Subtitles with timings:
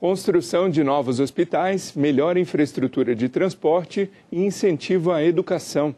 [0.00, 5.94] Construção de novos hospitais, melhor infraestrutura de transporte e incentivo à educação.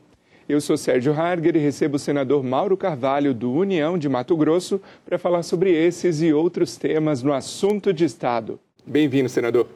[0.49, 4.81] Eu sou Sérgio Harger e recebo o senador Mauro Carvalho, do União de Mato Grosso,
[5.05, 8.59] para falar sobre esses e outros temas no assunto de Estado.
[8.85, 9.69] Bem-vindo, senador.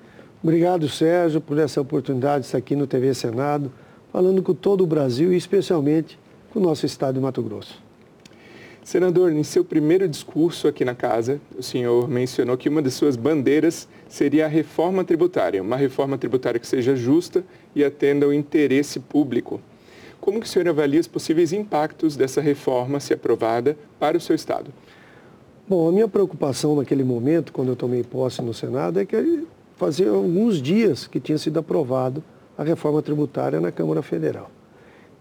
[0.42, 3.70] Obrigado, Sérgio, por essa oportunidade de estar aqui no TV Senado,
[4.12, 6.18] falando com todo o Brasil e especialmente
[6.50, 7.85] com o nosso Estado de Mato Grosso.
[8.86, 13.16] Senador, em seu primeiro discurso aqui na casa, o senhor mencionou que uma de suas
[13.16, 19.00] bandeiras seria a reforma tributária, uma reforma tributária que seja justa e atenda ao interesse
[19.00, 19.60] público.
[20.20, 24.36] Como que o senhor avalia os possíveis impactos dessa reforma, se aprovada, para o seu
[24.36, 24.72] Estado?
[25.68, 30.10] Bom, a minha preocupação naquele momento, quando eu tomei posse no Senado, é que fazia
[30.10, 32.22] alguns dias que tinha sido aprovado
[32.56, 34.48] a reforma tributária na Câmara Federal.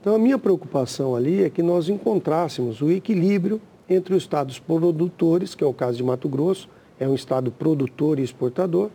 [0.06, 3.60] Então, a minha preocupação ali é que nós encontrássemos o equilíbrio
[3.90, 6.70] entre os estados produtores, que é o caso de Mato Grosso,
[7.00, 8.92] é um estado produtor e exportador,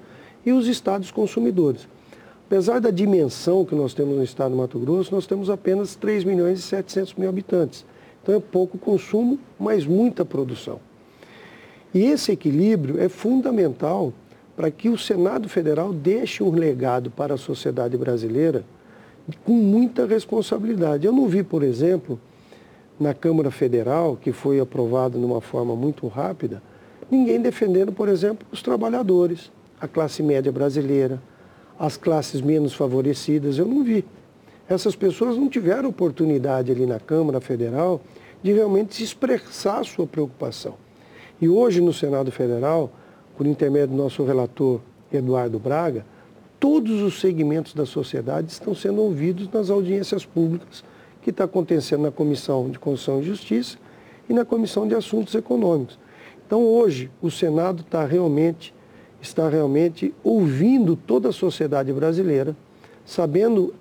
[0.46, 1.88] e os estados consumidores.
[2.46, 6.22] Apesar da dimensão que nós temos no estado de Mato Grosso, nós temos apenas 3
[6.22, 7.84] milhões e 700 mil habitantes.
[8.22, 10.78] Então é pouco consumo, mas muita produção.
[11.92, 14.12] E esse equilíbrio é fundamental
[14.54, 18.64] para que o Senado Federal deixe um legado para a sociedade brasileira
[19.44, 21.06] com muita responsabilidade.
[21.06, 22.18] Eu não vi, por exemplo,
[22.98, 26.62] na Câmara Federal, que foi aprovado de uma forma muito rápida,
[27.10, 31.20] ninguém defendendo, por exemplo, os trabalhadores, a classe média brasileira,
[31.78, 33.56] as classes menos favorecidas.
[33.56, 34.04] Eu não vi.
[34.68, 38.00] Essas pessoas não tiveram oportunidade ali na Câmara Federal
[38.42, 40.74] de realmente se expressar a sua preocupação.
[41.40, 42.92] E hoje no Senado Federal,
[43.36, 46.04] por intermédio do nosso relator Eduardo Braga,
[46.60, 50.84] todos os segmentos da sociedade estão sendo ouvidos nas audiências públicas
[51.22, 53.78] que está acontecendo na Comissão de Constituição e Justiça
[54.28, 55.98] e na Comissão de Assuntos Econômicos.
[56.46, 58.74] Então hoje o Senado está realmente,
[59.22, 62.54] está realmente ouvindo toda a sociedade brasileira,
[63.06, 63.74] sabendo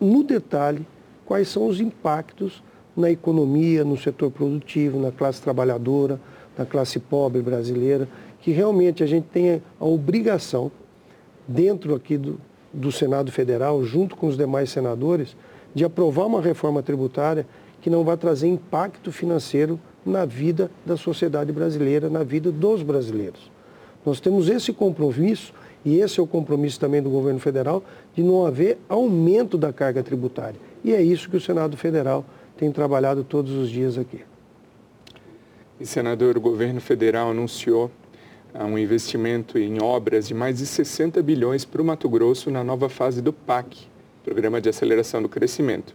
[0.00, 0.84] no detalhe
[1.24, 2.62] quais são os impactos
[2.96, 6.20] na economia, no setor produtivo, na classe trabalhadora,
[6.58, 8.08] na classe pobre brasileira,
[8.40, 10.70] que realmente a gente tem a obrigação
[11.52, 12.40] dentro aqui do,
[12.72, 15.36] do Senado Federal, junto com os demais senadores,
[15.74, 17.46] de aprovar uma reforma tributária
[17.80, 23.50] que não vai trazer impacto financeiro na vida da sociedade brasileira, na vida dos brasileiros.
[24.04, 25.52] Nós temos esse compromisso,
[25.84, 27.82] e esse é o compromisso também do governo federal,
[28.14, 30.58] de não haver aumento da carga tributária.
[30.84, 32.24] E é isso que o Senado Federal
[32.56, 34.20] tem trabalhado todos os dias aqui.
[35.80, 37.90] E, senador, o governo federal anunciou
[38.60, 42.88] um investimento em obras de mais de 60 bilhões para o Mato Grosso na nova
[42.88, 43.86] fase do PAC,
[44.22, 45.94] Programa de Aceleração do Crescimento.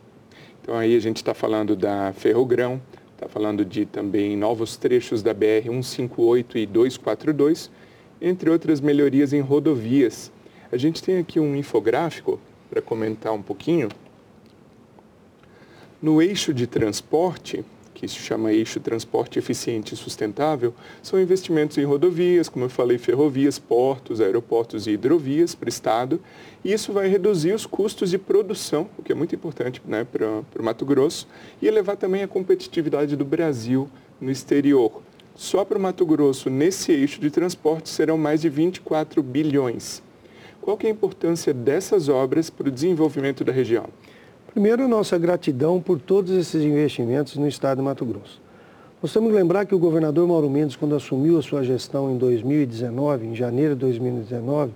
[0.62, 2.82] Então aí a gente está falando da Ferrogrão,
[3.14, 7.72] está falando de também novos trechos da BR 158 e 242,
[8.20, 10.32] entre outras melhorias em rodovias.
[10.72, 13.88] A gente tem aqui um infográfico para comentar um pouquinho.
[16.02, 17.64] No eixo de transporte,
[17.98, 20.72] que se chama Eixo Transporte Eficiente e Sustentável,
[21.02, 26.22] são investimentos em rodovias, como eu falei, ferrovias, portos, aeroportos e hidrovias para o Estado.
[26.64, 30.28] E isso vai reduzir os custos de produção, o que é muito importante né, para
[30.28, 31.28] o Mato Grosso,
[31.60, 33.90] e elevar também a competitividade do Brasil
[34.22, 35.02] no exterior.
[35.36, 40.04] Só para o Mato Grosso, nesse eixo de transporte, serão mais de 24 bilhões.
[40.62, 43.90] Qual é a importância dessas obras para o desenvolvimento da região?
[44.58, 48.42] Primeiro, nossa gratidão por todos esses investimentos no estado de Mato Grosso.
[49.00, 52.18] Nós temos que lembrar que o governador Mauro Mendes, quando assumiu a sua gestão em
[52.18, 54.72] 2019, em janeiro de 2019,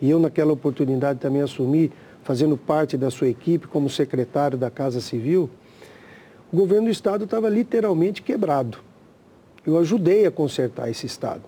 [0.00, 1.90] e eu naquela oportunidade também assumi,
[2.22, 5.50] fazendo parte da sua equipe como secretário da Casa Civil,
[6.52, 8.78] o governo do estado estava literalmente quebrado.
[9.66, 11.42] Eu ajudei a consertar esse estado,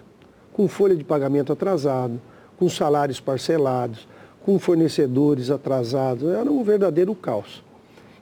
[0.53, 2.21] com folha de pagamento atrasado,
[2.59, 4.09] com salários parcelados,
[4.45, 7.65] com fornecedores atrasados, era um verdadeiro caos.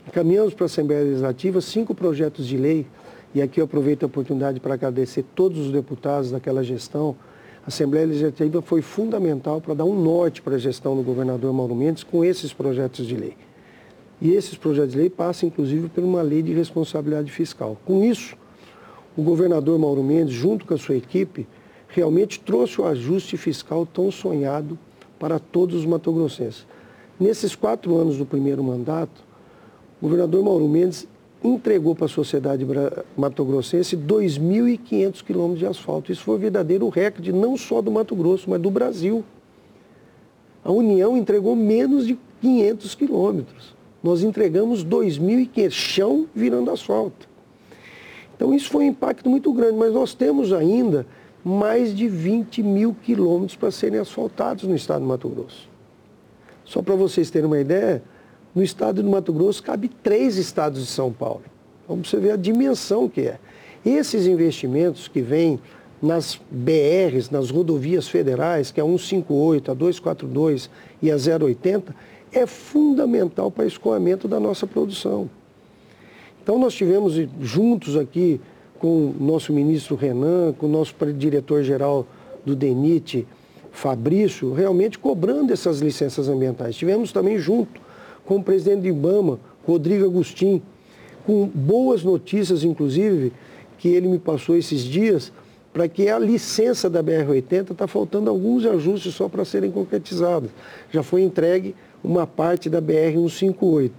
[0.07, 2.87] Encaminhamos para a Assembleia Legislativa cinco projetos de lei,
[3.35, 7.17] e aqui eu aproveito a oportunidade para agradecer todos os deputados daquela gestão.
[7.65, 11.75] A Assembleia Legislativa foi fundamental para dar um norte para a gestão do governador Mauro
[11.75, 13.35] Mendes com esses projetos de lei.
[14.21, 17.77] E esses projetos de lei passam, inclusive, por uma lei de responsabilidade fiscal.
[17.85, 18.37] Com isso,
[19.17, 21.49] o governador Mauro Mendes, junto com a sua equipe,
[21.89, 24.79] realmente trouxe o ajuste fiscal tão sonhado
[25.19, 26.67] para todos os matogrossenses.
[27.19, 29.25] Nesses quatro anos do primeiro mandato,
[30.01, 31.07] o governador Mauro Mendes
[31.43, 32.67] entregou para a sociedade
[33.17, 36.11] matogrossense 2.500 quilômetros de asfalto.
[36.11, 39.23] Isso foi um verdadeiro recorde, não só do Mato Grosso, mas do Brasil.
[40.65, 43.75] A União entregou menos de 500 quilômetros.
[44.03, 47.29] Nós entregamos 2.500, chão virando asfalto.
[48.37, 51.07] Então isso foi um impacto muito grande, mas nós temos ainda
[51.45, 55.69] mais de 20 mil quilômetros para serem asfaltados no estado do Mato Grosso.
[56.65, 58.03] Só para vocês terem uma ideia,
[58.55, 61.43] no estado do Mato Grosso cabe três estados de São Paulo.
[61.85, 63.39] Então você vê a dimensão que é.
[63.85, 65.59] Esses investimentos que vêm
[66.01, 70.71] nas BRs, nas rodovias federais, que é a 158, a 242
[71.03, 71.95] e a 080,
[72.33, 75.29] é fundamental para o escoamento da nossa produção.
[76.43, 78.41] Então nós tivemos juntos aqui
[78.79, 82.07] com o nosso ministro Renan, com o nosso diretor-geral
[82.45, 83.27] do DENIT,
[83.73, 86.77] Fabrício, realmente cobrando essas licenças ambientais.
[86.77, 87.81] Tivemos também junto
[88.25, 90.63] com o presidente do IBAMA, Rodrigo Agostinho,
[91.27, 93.33] com boas notícias, inclusive,
[93.79, 95.33] que ele me passou esses dias,
[95.73, 100.51] para que a licença da BR-80 está faltando alguns ajustes só para serem concretizados.
[100.93, 103.91] Já foi entregue uma parte da BR-158.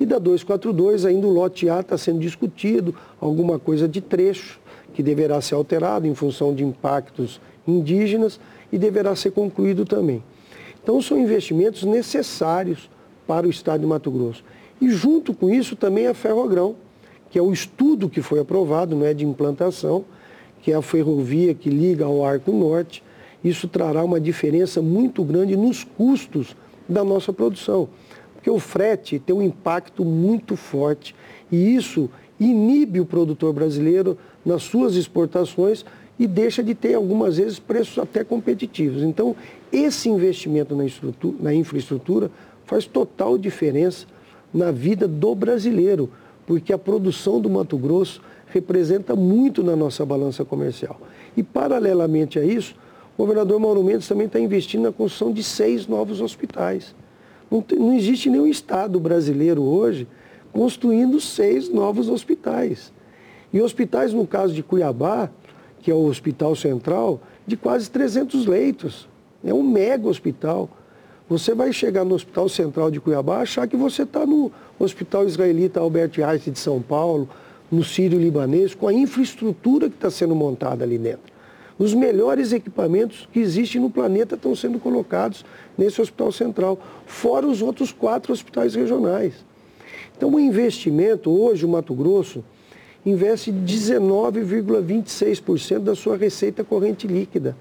[0.00, 4.60] E da 242, ainda o lote A está sendo discutido, alguma coisa de trecho,
[4.94, 8.40] que deverá ser alterado em função de impactos indígenas
[8.72, 10.22] e deverá ser concluído também.
[10.82, 12.88] Então, são investimentos necessários
[13.28, 14.42] para o estado de Mato Grosso.
[14.80, 16.74] E junto com isso também a Ferrogrão,
[17.30, 20.06] que é o estudo que foi aprovado, não é de implantação,
[20.62, 23.04] que é a ferrovia que liga ao Arco Norte.
[23.44, 26.56] Isso trará uma diferença muito grande nos custos
[26.88, 27.88] da nossa produção.
[28.34, 31.14] Porque o frete tem um impacto muito forte
[31.52, 32.08] e isso
[32.40, 35.84] inibe o produtor brasileiro nas suas exportações
[36.18, 39.02] e deixa de ter algumas vezes preços até competitivos.
[39.02, 39.36] Então,
[39.70, 40.84] esse investimento na,
[41.40, 42.30] na infraestrutura
[42.68, 44.06] faz total diferença
[44.52, 46.10] na vida do brasileiro,
[46.46, 51.00] porque a produção do Mato Grosso representa muito na nossa balança comercial.
[51.34, 52.76] E, paralelamente a isso,
[53.16, 56.94] o governador Mauro Mendes também está investindo na construção de seis novos hospitais.
[57.50, 60.06] Não, tem, não existe nenhum Estado brasileiro hoje
[60.52, 62.92] construindo seis novos hospitais.
[63.50, 65.30] E hospitais, no caso de Cuiabá,
[65.80, 69.08] que é o Hospital Central, de quase 300 leitos.
[69.42, 70.68] É um mega hospital.
[71.28, 75.78] Você vai chegar no Hospital Central de Cuiabá achar que você está no Hospital Israelita
[75.78, 77.28] Albert Einstein de São Paulo,
[77.70, 81.30] no Sírio-Libanês, com a infraestrutura que está sendo montada ali dentro.
[81.78, 85.44] Os melhores equipamentos que existem no planeta estão sendo colocados
[85.76, 89.34] nesse Hospital Central, fora os outros quatro hospitais regionais.
[90.16, 92.42] Então, o investimento, hoje o Mato Grosso
[93.04, 97.54] investe 19,26% da sua receita corrente líquida.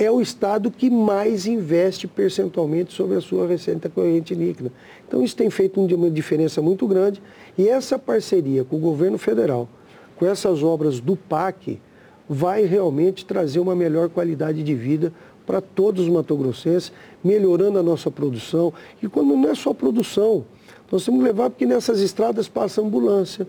[0.00, 4.72] É o estado que mais investe percentualmente sobre a sua receita corrente líquida.
[5.06, 7.20] Então, isso tem feito uma diferença muito grande.
[7.58, 9.68] E essa parceria com o governo federal,
[10.16, 11.78] com essas obras do PAC,
[12.26, 15.12] vai realmente trazer uma melhor qualidade de vida
[15.44, 16.90] para todos os matogrossenses,
[17.22, 18.72] melhorando a nossa produção.
[19.02, 20.46] E quando não é só produção,
[20.90, 23.46] nós temos que levar porque nessas estradas passa ambulância,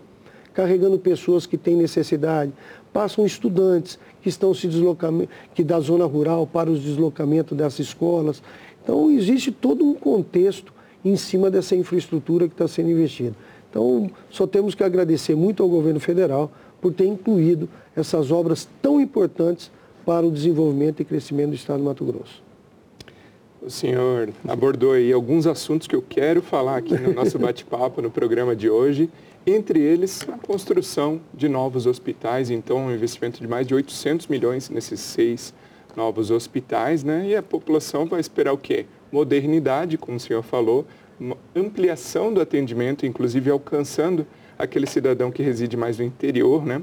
[0.52, 2.52] carregando pessoas que têm necessidade,
[2.92, 8.42] passam estudantes que estão se deslocando, que da zona rural para os deslocamentos dessas escolas.
[8.82, 10.72] Então existe todo um contexto
[11.04, 13.34] em cima dessa infraestrutura que está sendo investida.
[13.70, 19.00] Então só temos que agradecer muito ao governo federal por ter incluído essas obras tão
[19.00, 19.70] importantes
[20.04, 22.42] para o desenvolvimento e crescimento do Estado do Mato Grosso.
[23.64, 28.10] O senhor abordou aí alguns assuntos que eu quero falar aqui no nosso bate-papo no
[28.10, 29.08] programa de hoje,
[29.46, 34.70] entre eles a construção de novos hospitais, então um investimento de mais de 800 milhões
[34.70, 35.52] nesses seis
[35.96, 37.26] novos hospitais, né?
[37.28, 38.86] E a população vai esperar o quê?
[39.10, 40.86] Modernidade, como o senhor falou,
[41.54, 44.26] ampliação do atendimento, inclusive alcançando
[44.58, 46.82] aquele cidadão que reside mais no interior, né?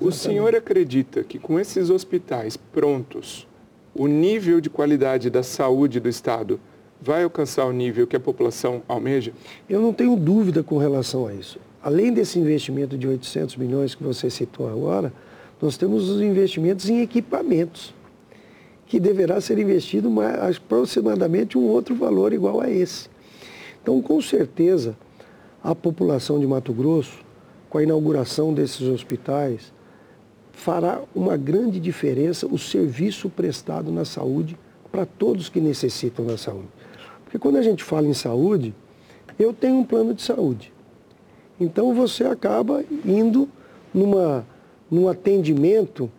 [0.00, 3.46] O senhor acredita que com esses hospitais prontos,
[3.94, 6.60] o nível de qualidade da saúde do Estado
[7.00, 9.32] vai alcançar o nível que a população almeja?
[9.68, 11.58] Eu não tenho dúvida com relação a isso.
[11.86, 15.12] Além desse investimento de 800 milhões que você citou agora,
[15.62, 17.94] nós temos os investimentos em equipamentos,
[18.86, 23.08] que deverá ser investido mais, aproximadamente um outro valor igual a esse.
[23.80, 24.96] Então, com certeza,
[25.62, 27.24] a população de Mato Grosso,
[27.70, 29.72] com a inauguração desses hospitais,
[30.50, 34.58] fará uma grande diferença o serviço prestado na saúde
[34.90, 36.66] para todos que necessitam da saúde.
[37.22, 38.74] Porque quando a gente fala em saúde,
[39.38, 40.74] eu tenho um plano de saúde.
[41.58, 43.48] Então você acaba indo
[43.92, 44.46] numa,
[44.90, 46.10] num atendimento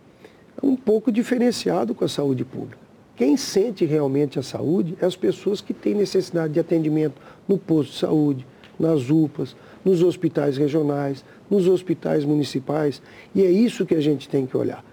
[0.61, 2.79] um pouco diferenciado com a saúde pública.
[3.15, 7.91] Quem sente realmente a saúde é as pessoas que têm necessidade de atendimento no posto
[7.91, 8.47] de saúde,
[8.79, 13.01] nas UPAs, nos hospitais regionais, nos hospitais municipais.
[13.33, 14.83] E é isso que a gente tem que olhar,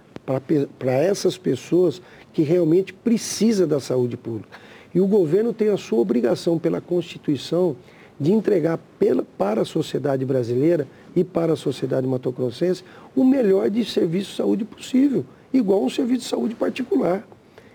[0.79, 2.01] para essas pessoas
[2.33, 4.59] que realmente precisam da saúde pública.
[4.95, 7.77] E o governo tem a sua obrigação pela Constituição
[8.19, 13.85] de entregar pela, para a sociedade brasileira e para a sociedade matogrossense o melhor de
[13.85, 15.25] serviço de saúde possível.
[15.53, 17.27] igual um serviço de saúde particular.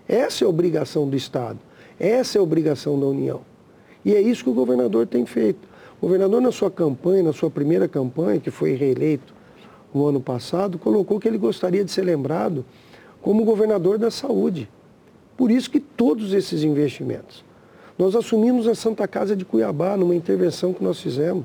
[0.07, 1.59] Essa é a obrigação do Estado,
[1.99, 3.41] essa é a obrigação da União.
[4.03, 5.67] E é isso que o governador tem feito.
[6.01, 9.33] O governador, na sua campanha, na sua primeira campanha, que foi reeleito
[9.93, 12.65] no ano passado, colocou que ele gostaria de ser lembrado
[13.21, 14.69] como governador da saúde.
[15.35, 17.43] Por isso que todos esses investimentos.
[17.99, 21.43] Nós assumimos a Santa Casa de Cuiabá numa intervenção que nós fizemos.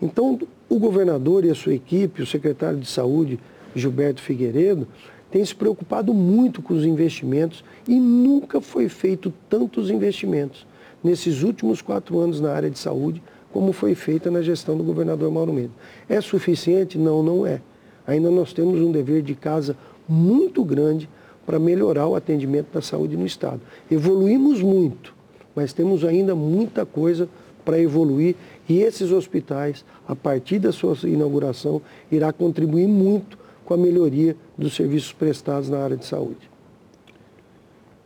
[0.00, 0.38] Então,
[0.68, 3.40] o governador e a sua equipe, o secretário de Saúde,
[3.74, 4.86] Gilberto Figueiredo,
[5.32, 10.64] tem se preocupado muito com os investimentos e nunca foi feito tantos investimentos
[11.02, 13.20] nesses últimos quatro anos na área de saúde
[13.52, 15.72] como foi feita na gestão do governador Mauro Mendes.
[16.08, 16.96] É suficiente?
[16.96, 17.60] Não, não é.
[18.06, 19.76] Ainda nós temos um dever de casa
[20.08, 21.10] muito grande
[21.44, 23.60] para melhorar o atendimento da saúde no Estado.
[23.90, 25.17] Evoluímos muito,
[25.58, 27.28] mas temos ainda muita coisa
[27.64, 28.36] para evoluir
[28.68, 34.76] e esses hospitais, a partir da sua inauguração, irá contribuir muito com a melhoria dos
[34.76, 36.48] serviços prestados na área de saúde.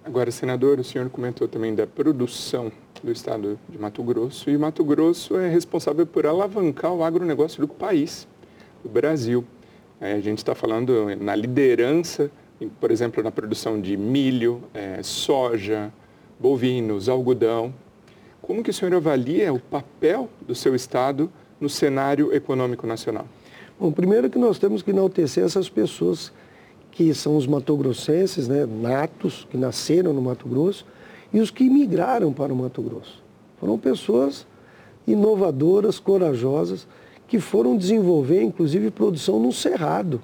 [0.03, 2.73] Agora, senador, o senhor comentou também da produção
[3.05, 7.69] do estado de Mato Grosso e Mato Grosso é responsável por alavancar o agronegócio do
[7.69, 8.27] país,
[8.83, 9.45] do Brasil.
[10.01, 12.31] É, a gente está falando na liderança,
[12.81, 15.93] por exemplo, na produção de milho, é, soja,
[16.43, 17.73] bovinos, algodão.
[18.43, 21.31] Como que o senhor avalia o papel do seu estado
[21.61, 23.27] no cenário econômico nacional?
[23.79, 26.33] Bom, primeiro que nós temos que enaltecer essas pessoas
[26.91, 30.85] que são os matogrossenses, né, natos, que nasceram no Mato Grosso,
[31.33, 33.23] e os que migraram para o Mato Grosso.
[33.61, 34.45] Foram pessoas
[35.07, 36.87] inovadoras, corajosas,
[37.29, 40.21] que foram desenvolver, inclusive, produção no Cerrado,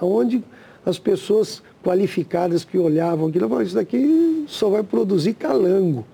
[0.00, 0.42] onde
[0.84, 6.04] as pessoas qualificadas que olhavam aquilo falavam, isso daqui só vai produzir calango.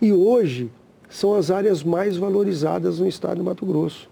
[0.00, 0.70] E hoje
[1.08, 4.08] são as áreas mais valorizadas no estado de Mato Grosso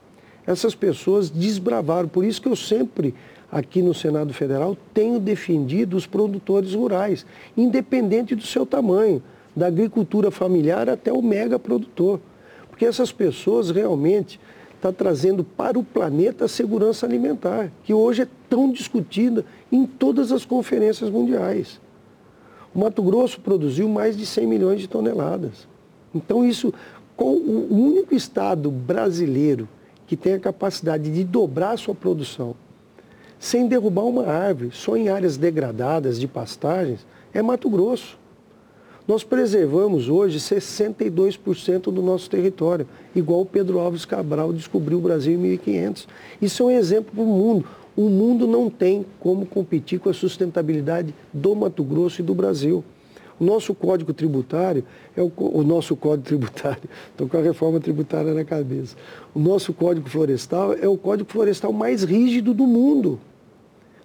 [0.46, 2.08] essas pessoas desbravaram.
[2.08, 3.14] Por isso que eu sempre,
[3.50, 7.26] aqui no Senado Federal, tenho defendido os produtores rurais,
[7.56, 9.22] independente do seu tamanho,
[9.54, 12.20] da agricultura familiar até o mega produtor.
[12.68, 14.38] Porque essas pessoas realmente
[14.76, 19.84] estão tá trazendo para o planeta a segurança alimentar, que hoje é tão discutida em
[19.84, 21.80] todas as conferências mundiais.
[22.74, 25.66] O Mato Grosso produziu mais de 100 milhões de toneladas.
[26.14, 26.72] Então isso,
[27.16, 29.68] com o único estado brasileiro
[30.06, 32.54] que tem a capacidade de dobrar a sua produção
[33.38, 38.18] sem derrubar uma árvore, só em áreas degradadas de pastagens, é Mato Grosso.
[39.06, 45.34] Nós preservamos hoje 62% do nosso território, igual o Pedro Alves Cabral descobriu o Brasil
[45.34, 46.08] em 1500.
[46.42, 47.64] Isso é um exemplo para o mundo.
[47.96, 52.82] O mundo não tem como competir com a sustentabilidade do Mato Grosso e do Brasil.
[53.38, 54.82] O nosso código tributário
[55.16, 58.96] é o, o nosso código tributário, estou com a reforma tributária na cabeça.
[59.32, 63.20] O nosso código florestal é o código florestal mais rígido do mundo.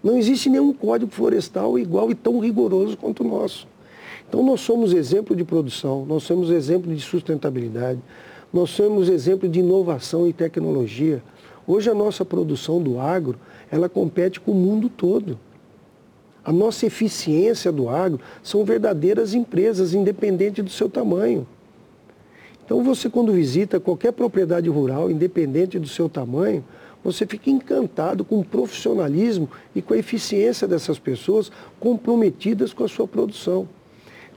[0.03, 3.67] Não existe nenhum código florestal igual e tão rigoroso quanto o nosso.
[4.31, 7.99] Então nós somos exemplo de produção, nós somos exemplo de sustentabilidade,
[8.53, 11.21] nós somos exemplo de inovação e tecnologia.
[11.67, 13.37] Hoje a nossa produção do agro,
[13.69, 15.37] ela compete com o mundo todo.
[16.45, 21.45] A nossa eficiência do agro são verdadeiras empresas, independente do seu tamanho.
[22.63, 26.63] Então você quando visita qualquer propriedade rural, independente do seu tamanho,
[27.03, 32.87] você fica encantado com o profissionalismo e com a eficiência dessas pessoas comprometidas com a
[32.87, 33.67] sua produção.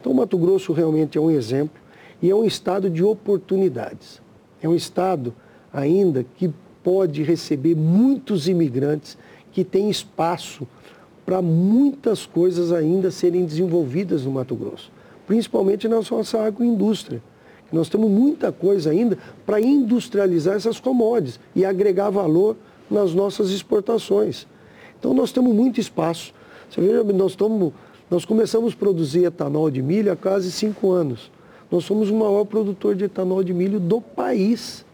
[0.04, 1.80] Então o Mato Grosso realmente é um exemplo
[2.20, 4.20] e é um estado de oportunidades.
[4.62, 5.32] É um estado
[5.73, 9.16] ainda que pode receber muitos imigrantes,
[9.50, 10.68] que tem espaço
[11.25, 14.92] para muitas coisas ainda serem desenvolvidas no Mato Grosso,
[15.26, 17.23] principalmente na nossa agroindústria.
[17.73, 22.58] Nós temos muita coisa ainda para industrializar essas commodities e agregar valor
[22.90, 24.46] nas nossas exportações.
[25.00, 26.34] Então nós temos muito espaço.
[26.68, 27.73] Você veja, nós, estamos,
[28.14, 31.30] nós começamos a produzir etanol de milho há quase cinco anos.
[31.71, 34.85] Nós somos o maior produtor de etanol de milho do país.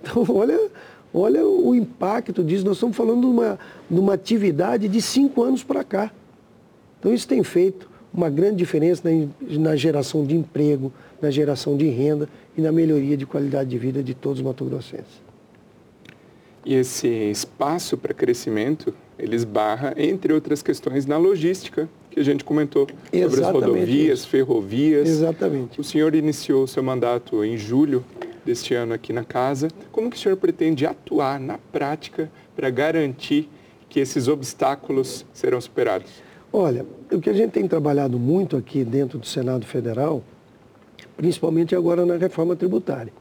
[0.00, 0.70] Então, olha,
[1.14, 2.64] Olha o impacto disso.
[2.64, 3.58] Nós estamos falando de uma,
[3.90, 6.10] de uma atividade de cinco anos para cá.
[6.98, 11.88] Então isso tem feito uma grande diferença na, na, geração de emprego, na geração de
[11.88, 15.20] renda e na melhoria de qualidade de vida de todos os matogrossenses.
[16.64, 22.44] E esse espaço para crescimento, ele esbarra, entre outras questões, na logística, que a gente
[22.44, 24.28] comentou, Exatamente sobre as rodovias, isso.
[24.28, 25.08] ferrovias.
[25.08, 25.80] Exatamente.
[25.80, 28.04] O senhor iniciou o seu mandato em julho
[28.44, 29.68] deste ano aqui na casa.
[29.90, 33.48] Como que o senhor pretende atuar na prática para garantir
[33.88, 36.10] que esses obstáculos serão superados?
[36.52, 40.22] Olha, o que a gente tem trabalhado muito aqui dentro do Senado Federal,
[41.16, 43.12] principalmente agora na reforma tributária.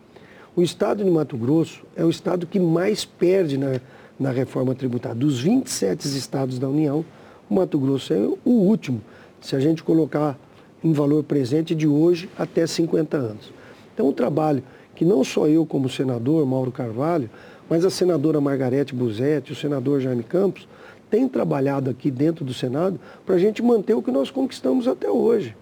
[0.53, 3.79] O estado de Mato Grosso é o estado que mais perde na,
[4.19, 5.15] na reforma tributária.
[5.15, 7.05] Dos 27 estados da União,
[7.51, 9.01] o Mato Grosso é o último,
[9.41, 10.39] se a gente colocar
[10.81, 13.51] em valor presente de hoje até 50 anos.
[13.93, 14.63] Então, um trabalho
[14.95, 17.29] que não só eu como senador, Mauro Carvalho,
[17.69, 20.65] mas a senadora Margarete Buzetti, o senador Jaime Campos,
[21.09, 25.11] tem trabalhado aqui dentro do Senado para a gente manter o que nós conquistamos até
[25.11, 25.53] hoje.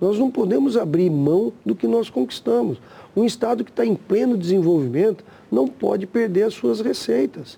[0.00, 2.78] Nós não podemos abrir mão do que nós conquistamos.
[3.16, 7.56] Um Estado que está em pleno desenvolvimento não pode perder as suas receitas.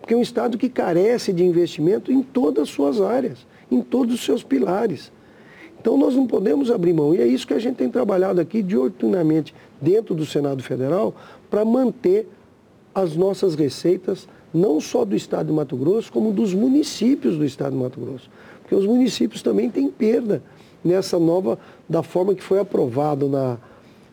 [0.00, 4.14] Porque é um Estado que carece de investimento em todas as suas áreas, em todos
[4.14, 5.12] os seus pilares.
[5.80, 7.14] Então nós não podemos abrir mão.
[7.14, 11.14] E é isso que a gente tem trabalhado aqui dioturnamente dentro do Senado Federal
[11.48, 12.28] para manter
[12.94, 17.72] as nossas receitas, não só do Estado de Mato Grosso, como dos municípios do Estado
[17.72, 18.28] de Mato Grosso.
[18.60, 20.42] Porque os municípios também têm perda
[20.84, 23.58] nessa nova, da forma que foi aprovado na,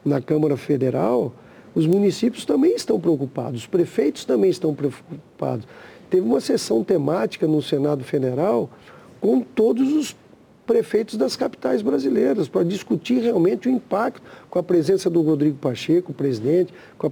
[0.06, 1.34] na Câmara Federal,
[1.78, 5.68] os municípios também estão preocupados, os prefeitos também estão preocupados.
[6.10, 8.68] Teve uma sessão temática no Senado Federal
[9.22, 10.16] com todos os
[10.66, 16.12] prefeitos das capitais brasileiras para discutir realmente o impacto com a presença do Rodrigo Pacheco,
[16.12, 17.12] presidente, com a,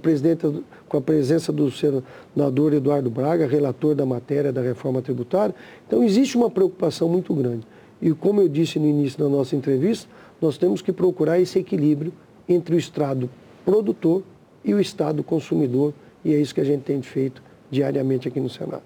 [0.88, 5.54] com a presença do senador Eduardo Braga, relator da matéria da reforma tributária.
[5.86, 7.64] Então existe uma preocupação muito grande.
[8.02, 10.08] E como eu disse no início da nossa entrevista,
[10.42, 12.12] nós temos que procurar esse equilíbrio
[12.48, 13.30] entre o Estado
[13.64, 14.24] produtor
[14.66, 15.94] e o Estado consumidor,
[16.24, 18.82] e é isso que a gente tem feito diariamente aqui no Senado.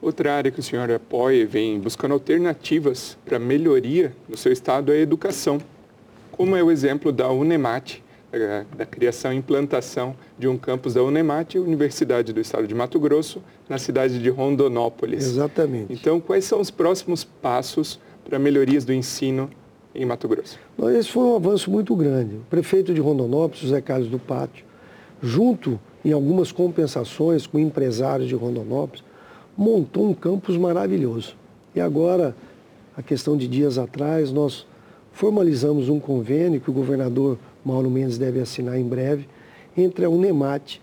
[0.00, 4.92] Outra área que o senhor apoia e vem buscando alternativas para melhoria no seu estado
[4.92, 5.58] é a educação,
[6.32, 8.02] como é o exemplo da Unemate,
[8.76, 13.42] da criação e implantação de um campus da Unemate, Universidade do Estado de Mato Grosso,
[13.68, 15.24] na cidade de Rondonópolis.
[15.24, 15.92] Exatamente.
[15.92, 19.48] Então, quais são os próximos passos para melhorias do ensino
[19.96, 20.58] em Mato Grosso?
[20.96, 22.36] Esse foi um avanço muito grande.
[22.36, 24.64] O prefeito de Rondonópolis, José Carlos do Pátio,
[25.22, 29.02] junto em algumas compensações com empresários de Rondonópolis,
[29.56, 31.34] montou um campus maravilhoso.
[31.74, 32.36] E agora,
[32.96, 34.66] a questão de dias atrás, nós
[35.12, 39.26] formalizamos um convênio que o governador Mauro Mendes deve assinar em breve,
[39.76, 40.80] entre a Unemate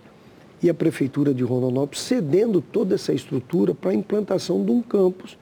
[0.62, 5.38] e a Prefeitura de Rondonópolis, cedendo toda essa estrutura para a implantação de um campus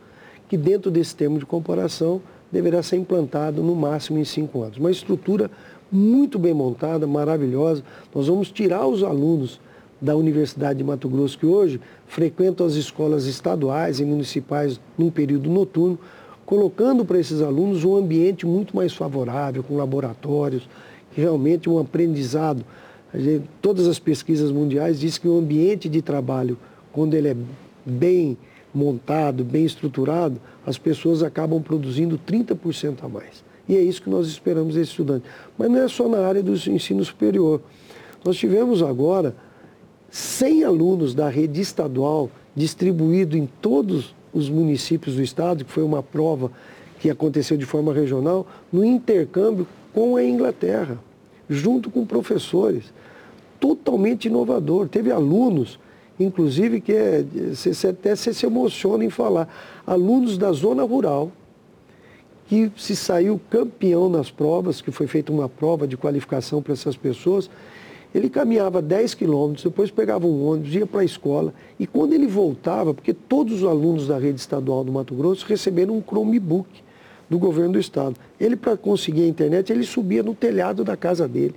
[0.50, 4.78] que, dentro desse termo de comparação, deverá ser implantado no máximo em cinco anos.
[4.78, 5.50] Uma estrutura
[5.92, 7.84] muito bem montada, maravilhosa.
[8.14, 9.60] Nós vamos tirar os alunos
[10.00, 15.50] da Universidade de Mato Grosso, que hoje frequentam as escolas estaduais e municipais num período
[15.50, 16.00] noturno,
[16.46, 20.68] colocando para esses alunos um ambiente muito mais favorável, com laboratórios,
[21.16, 22.66] realmente um aprendizado.
[23.14, 26.58] Gente, todas as pesquisas mundiais dizem que o ambiente de trabalho,
[26.92, 27.36] quando ele é
[27.86, 28.38] bem
[28.74, 33.44] montado, bem estruturado, as pessoas acabam produzindo 30% a mais.
[33.68, 35.26] E é isso que nós esperamos desse estudante.
[35.58, 37.62] Mas não é só na área do ensino superior.
[38.24, 39.36] Nós tivemos agora
[40.10, 46.04] 100 alunos da rede estadual distribuído em todos os municípios do estado, que foi uma
[46.04, 46.52] prova
[47.00, 51.00] que aconteceu de forma regional, no intercâmbio com a Inglaterra,
[51.50, 52.94] junto com professores.
[53.60, 54.88] Totalmente inovador.
[54.88, 55.80] Teve alunos
[56.24, 59.48] inclusive que é, você, até você se emociona em falar,
[59.86, 61.32] alunos da zona rural,
[62.48, 66.98] que se saiu campeão nas provas, que foi feita uma prova de qualificação para essas
[66.98, 67.50] pessoas,
[68.14, 72.28] ele caminhava 10 quilômetros, depois pegava um ônibus, ia para a escola, e quando ele
[72.28, 76.68] voltava, porque todos os alunos da rede estadual do Mato Grosso receberam um Chromebook
[77.30, 78.18] do governo do estado.
[78.38, 81.56] Ele, para conseguir a internet, ele subia no telhado da casa dele,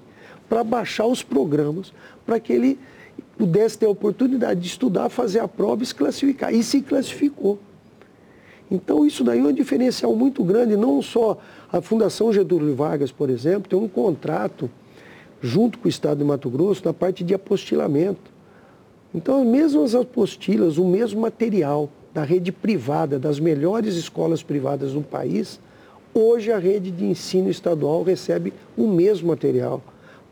[0.48, 1.92] para baixar os programas,
[2.24, 2.78] para que ele
[3.36, 6.54] pudesse ter a oportunidade de estudar, fazer a prova e se classificar.
[6.54, 7.58] E se classificou.
[8.70, 11.38] Então isso daí é um diferencial muito grande, não só
[11.70, 14.70] a Fundação Getúlio Vargas, por exemplo, tem um contrato
[15.40, 18.32] junto com o Estado de Mato Grosso na parte de apostilamento.
[19.14, 25.02] Então as mesmas apostilas, o mesmo material da rede privada, das melhores escolas privadas do
[25.02, 25.60] país,
[26.14, 29.82] hoje a rede de ensino estadual recebe o mesmo material.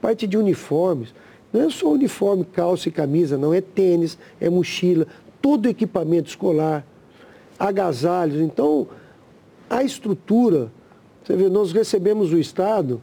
[0.00, 1.14] Parte de uniformes,
[1.52, 3.52] não é só uniforme, calça e camisa, não.
[3.52, 5.06] É tênis, é mochila,
[5.40, 6.86] todo equipamento escolar,
[7.58, 8.40] agasalhos.
[8.40, 8.88] Então,
[9.68, 10.70] a estrutura,
[11.22, 13.00] você vê, nós recebemos o Estado,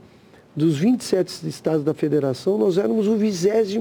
[0.56, 3.80] dos 27 estados da federação, nós éramos o 27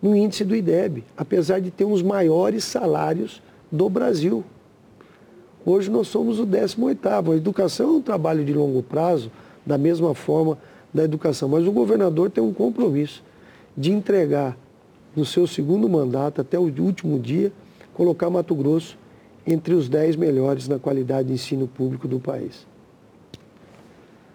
[0.00, 4.42] no índice do IDEB, apesar de ter os maiores salários do Brasil.
[5.64, 7.32] Hoje nós somos o 18º.
[7.32, 9.30] A educação é um trabalho de longo prazo,
[9.64, 10.58] da mesma forma
[10.92, 11.48] da educação.
[11.48, 13.22] Mas o governador tem um compromisso
[13.76, 14.56] de entregar
[15.14, 17.52] no seu segundo mandato, até o último dia,
[17.94, 18.98] colocar Mato Grosso
[19.46, 22.66] entre os 10 melhores na qualidade de ensino público do país.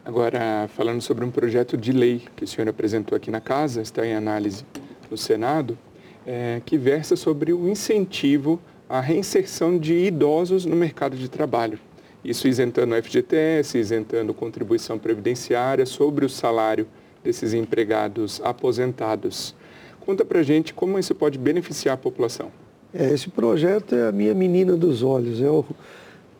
[0.04, 4.06] Agora, falando sobre um projeto de lei que o senhor apresentou aqui na casa, está
[4.06, 4.63] em análise
[5.12, 5.78] no Senado,
[6.26, 11.80] é, que versa sobre o incentivo a reinserção de idosos no mercado de trabalho.
[12.28, 16.86] Isso isentando o FGTS, isentando contribuição previdenciária sobre o salário
[17.24, 19.56] desses empregados aposentados.
[20.02, 22.52] Conta para gente como isso pode beneficiar a população.
[22.94, 25.40] É, esse projeto é a minha menina dos olhos.
[25.40, 25.66] Eu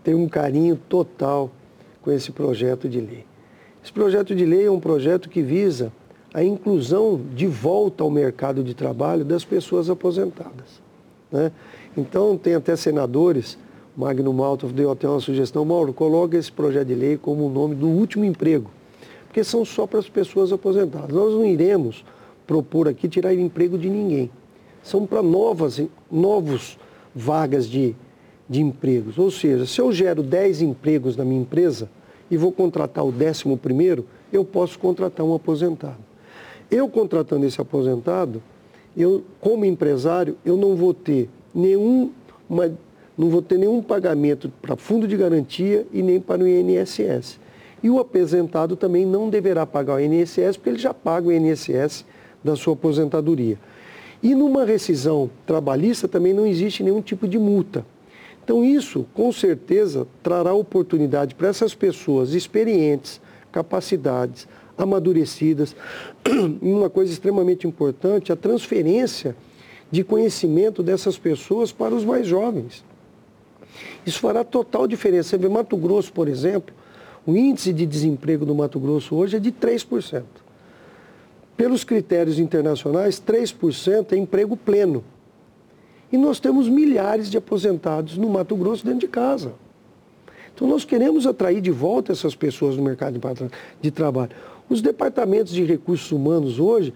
[0.04, 1.50] tenho um carinho total
[2.02, 3.24] com esse projeto de lei.
[3.82, 5.90] Esse projeto de lei é um projeto que visa
[6.34, 10.82] a inclusão de volta ao mercado de trabalho das pessoas aposentadas.
[11.32, 11.50] Né?
[11.96, 13.58] Então, tem até senadores,
[13.98, 17.74] Magno Malta deu até uma sugestão, Mauro, coloca esse projeto de lei como o nome
[17.74, 18.70] do último emprego,
[19.26, 21.10] porque são só para as pessoas aposentadas.
[21.10, 22.06] Nós não iremos
[22.46, 24.30] propor aqui tirar emprego de ninguém.
[24.84, 25.82] São para novas,
[26.12, 26.78] novos
[27.14, 27.96] vagas de,
[28.48, 29.18] de empregos.
[29.18, 31.90] Ou seja, se eu gero 10 empregos na minha empresa
[32.30, 35.98] e vou contratar o décimo primeiro, eu posso contratar um aposentado.
[36.70, 38.44] Eu contratando esse aposentado,
[38.96, 42.12] eu, como empresário, eu não vou ter nenhum,
[43.18, 47.40] não vou ter nenhum pagamento para fundo de garantia e nem para o INSS.
[47.82, 52.06] E o aposentado também não deverá pagar o INSS, porque ele já paga o INSS
[52.44, 53.58] da sua aposentadoria.
[54.22, 57.86] E numa rescisão trabalhista também não existe nenhum tipo de multa.
[58.44, 63.20] Então isso, com certeza, trará oportunidade para essas pessoas experientes,
[63.52, 65.76] capacidades, amadurecidas.
[66.62, 69.36] E uma coisa extremamente importante, a transferência
[69.90, 72.84] de conhecimento dessas pessoas para os mais jovens.
[74.06, 75.30] Isso fará total diferença.
[75.30, 76.74] Você vê Mato Grosso, por exemplo,
[77.26, 80.24] o índice de desemprego do Mato Grosso hoje é de 3%.
[81.58, 85.04] Pelos critérios internacionais, 3% é emprego pleno.
[86.12, 89.54] E nós temos milhares de aposentados no Mato Grosso dentro de casa.
[90.54, 93.20] Então nós queremos atrair de volta essas pessoas no mercado
[93.82, 94.32] de trabalho.
[94.70, 96.94] Os departamentos de recursos humanos hoje,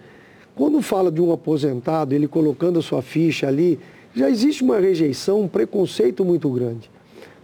[0.56, 3.80] quando fala de um aposentado, ele colocando a sua ficha ali,
[4.14, 6.90] já existe uma rejeição, um preconceito muito grande.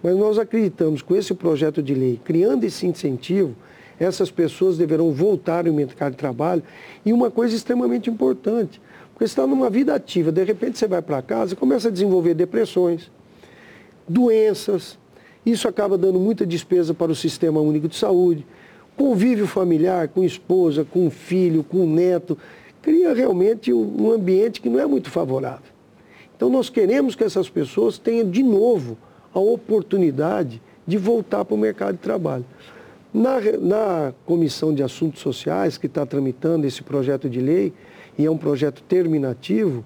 [0.04, 3.56] Mas nós acreditamos que com esse projeto de lei, criando esse incentivo,
[4.00, 6.62] essas pessoas deverão voltar ao mercado de trabalho.
[7.06, 8.80] E uma coisa extremamente importante,
[9.14, 11.92] porque você está numa vida ativa, de repente você vai para casa e começa a
[11.92, 13.10] desenvolver depressões,
[14.08, 14.98] doenças,
[15.46, 18.46] isso acaba dando muita despesa para o Sistema Único de Saúde,
[18.96, 22.38] convívio familiar com esposa, com filho, com neto,
[22.82, 25.77] cria realmente um ambiente que não é muito favorável.
[26.38, 28.98] Então nós queremos que essas pessoas tenham de novo
[29.34, 32.46] a oportunidade de voltar para o mercado de trabalho.
[33.14, 37.74] Na, na Comissão de Assuntos Sociais, que está tramitando esse projeto de lei,
[38.18, 39.84] e é um projeto terminativo,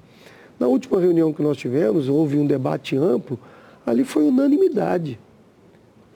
[0.59, 3.39] na última reunião que nós tivemos, houve um debate amplo,
[3.85, 5.17] ali foi unanimidade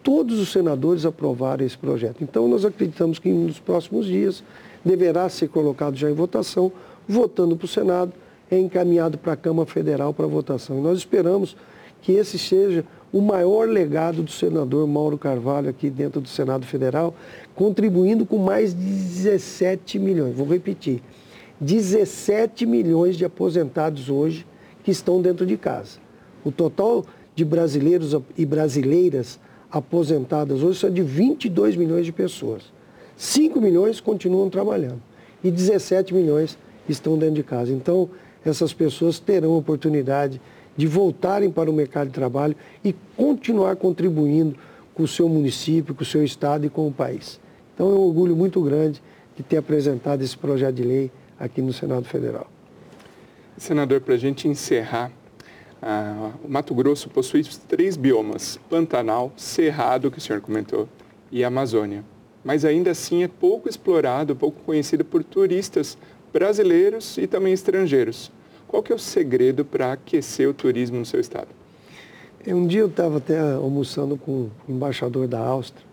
[0.06, 2.24] todos os senadores aprovaram esse projeto.
[2.24, 4.44] Então, nós acreditamos que nos próximos dias
[4.86, 6.72] deverá ser colocado já em votação,
[7.08, 8.14] votando para o Senado,
[8.50, 10.78] é encaminhado para a Câmara Federal para votação.
[10.78, 11.56] E nós esperamos
[12.02, 17.16] que esse seja o maior legado do senador Mauro Carvalho aqui dentro do Senado Federal,
[17.56, 20.36] contribuindo com mais de 17 milhões.
[20.36, 21.02] Vou repetir,
[21.60, 24.46] 17 milhões de aposentados hoje
[24.84, 25.98] que estão dentro de casa.
[26.44, 29.40] O total de brasileiros e brasileiras
[29.72, 32.72] aposentadas hoje são de 22 milhões de pessoas.
[33.18, 35.02] 5 milhões continuam trabalhando
[35.44, 37.72] e 17 milhões estão dentro de casa.
[37.72, 38.10] Então,
[38.50, 40.42] essas pessoas terão a oportunidade
[40.78, 44.56] de voltarem para o mercado de trabalho e continuar contribuindo
[44.94, 47.40] com o seu município, com o seu estado e com o país.
[47.74, 49.02] Então, é um orgulho muito grande
[49.36, 52.48] de ter apresentado esse projeto de lei aqui no Senado Federal.
[53.58, 55.12] Senador, para a gente encerrar,
[55.82, 60.88] ah, o Mato Grosso possui três biomas: Pantanal, Cerrado, que o senhor comentou,
[61.32, 62.04] e Amazônia.
[62.44, 65.98] Mas ainda assim é pouco explorado, pouco conhecido por turistas
[66.32, 68.32] brasileiros e também estrangeiros.
[68.68, 71.48] Qual que é o segredo para aquecer o turismo no seu estado?
[72.46, 75.86] É, um dia eu estava até almoçando com o embaixador da Áustria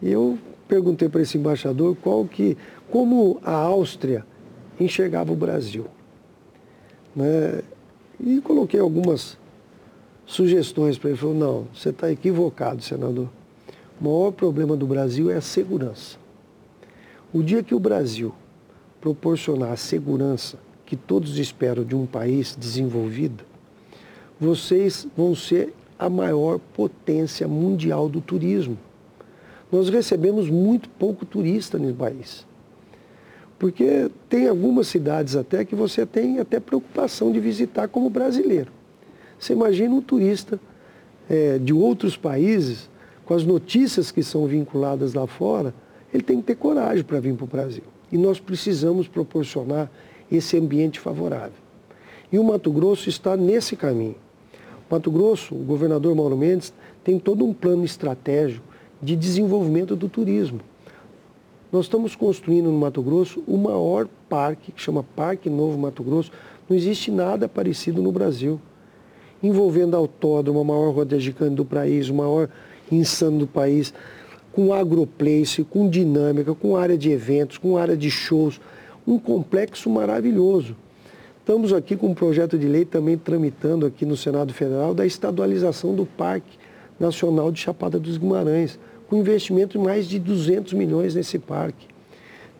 [0.00, 2.56] e eu perguntei para esse embaixador qual que,
[2.90, 4.24] como a Áustria
[4.78, 5.86] enxergava o Brasil.
[7.14, 7.62] Né?
[8.18, 9.36] E coloquei algumas
[10.26, 11.18] sugestões para ele.
[11.18, 13.28] Ele falou, não, você está equivocado, senador.
[14.00, 16.18] O maior problema do Brasil é a segurança.
[17.32, 18.34] O dia que o Brasil
[19.00, 23.44] proporcionar a segurança que todos esperam de um país desenvolvido,
[24.38, 28.76] vocês vão ser a maior potência mundial do turismo.
[29.70, 32.46] Nós recebemos muito pouco turista nesse país.
[33.58, 38.70] Porque tem algumas cidades até que você tem até preocupação de visitar como brasileiro.
[39.38, 40.60] Você imagina um turista
[41.28, 42.90] é, de outros países,
[43.24, 45.72] com as notícias que são vinculadas lá fora,
[46.12, 47.84] ele tem que ter coragem para vir para o Brasil.
[48.12, 49.90] E nós precisamos proporcionar
[50.30, 51.52] esse ambiente favorável.
[52.32, 54.16] E o Mato Grosso está nesse caminho.
[54.90, 58.64] O Mato Grosso, o governador Mauro Mendes tem todo um plano estratégico
[59.00, 60.60] de desenvolvimento do turismo.
[61.70, 66.30] Nós estamos construindo no Mato Grosso o maior parque, que chama Parque Novo Mato Grosso.
[66.68, 68.60] Não existe nada parecido no Brasil.
[69.42, 72.48] Envolvendo autódromo, a maior roda gigante do país, o maior
[72.90, 73.92] insano do país,
[74.52, 78.60] com agroplace, com dinâmica, com área de eventos, com área de shows.
[79.06, 80.74] Um complexo maravilhoso.
[81.38, 85.94] Estamos aqui com um projeto de lei também tramitando aqui no Senado Federal da estadualização
[85.94, 86.56] do Parque
[86.98, 91.86] Nacional de Chapada dos Guimarães, com investimento de mais de 200 milhões nesse parque.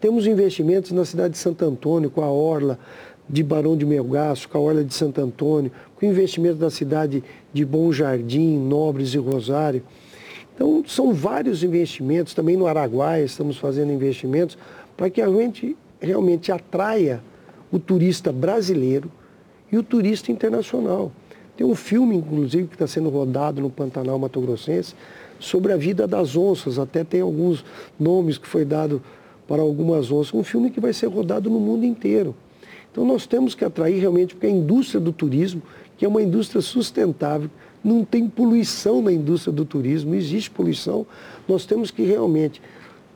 [0.02, 2.78] Temos investimentos na cidade de Santo Antônio, com a Orla
[3.26, 7.64] de Barão de Melgaço, com a Orla de Santo Antônio, com investimento da cidade de
[7.64, 9.83] Bom Jardim, Nobres e Rosário.
[10.54, 14.59] Então, são vários investimentos, também no Araguaia estamos fazendo investimentos
[14.94, 15.74] para que a gente
[16.05, 17.23] realmente atraia
[17.73, 19.11] o turista brasileiro
[19.73, 21.11] e o turista internacional.
[21.57, 24.95] Tem um filme, inclusive, que está sendo rodado no Pantanal Mato Grossense
[25.38, 26.79] sobre a vida das onças.
[26.79, 27.64] Até tem alguns
[27.99, 29.03] nomes que foi dado
[29.47, 30.35] para algumas onças.
[30.35, 32.35] Um filme que vai ser rodado no mundo inteiro.
[32.90, 35.62] Então nós temos que atrair realmente, porque a indústria do turismo,
[35.97, 37.51] que é uma indústria sustentável,
[37.83, 41.07] não tem poluição na indústria do turismo, não existe poluição.
[41.47, 42.62] Nós temos que realmente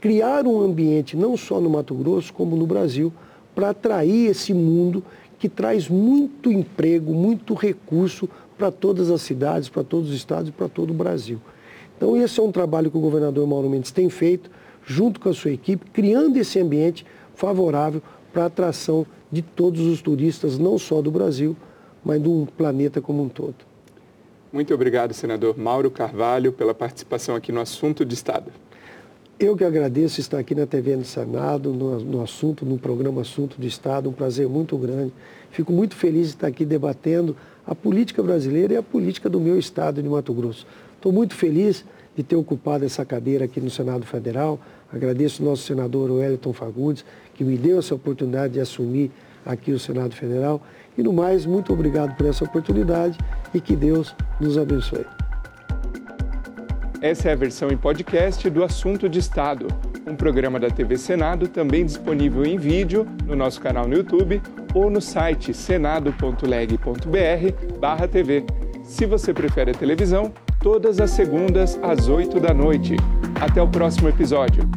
[0.00, 3.12] criar um ambiente, não só no Mato Grosso, como no Brasil,
[3.54, 5.02] para atrair esse mundo
[5.38, 10.52] que traz muito emprego, muito recurso para todas as cidades, para todos os estados e
[10.52, 11.40] para todo o Brasil.
[11.96, 14.50] Então esse é um trabalho que o governador Mauro Mendes tem feito,
[14.84, 20.00] junto com a sua equipe, criando esse ambiente favorável para a atração de todos os
[20.00, 21.56] turistas, não só do Brasil,
[22.04, 23.56] mas do planeta como um todo.
[24.52, 28.50] Muito obrigado, senador Mauro Carvalho, pela participação aqui no Assunto de Estado.
[29.40, 33.56] Eu que agradeço estar aqui na TV do Senado, no, no, assunto, no programa Assunto
[33.56, 35.12] do Estado, um prazer muito grande.
[35.52, 39.56] Fico muito feliz de estar aqui debatendo a política brasileira e a política do meu
[39.56, 40.66] estado de Mato Grosso.
[40.96, 41.84] Estou muito feliz
[42.16, 44.58] de ter ocupado essa cadeira aqui no Senado Federal.
[44.92, 49.12] Agradeço ao nosso senador Wellington Fagundes, que me deu essa oportunidade de assumir
[49.46, 50.60] aqui o Senado Federal.
[50.96, 53.16] E no mais, muito obrigado por essa oportunidade
[53.54, 55.17] e que Deus nos abençoe.
[57.00, 59.68] Essa é a versão em podcast do Assunto de Estado,
[60.04, 64.42] um programa da TV Senado também disponível em vídeo no nosso canal no YouTube
[64.74, 68.46] ou no site senado.leg.br/tv.
[68.82, 72.96] Se você prefere a televisão, todas as segundas às 8 da noite.
[73.40, 74.68] Até o próximo episódio.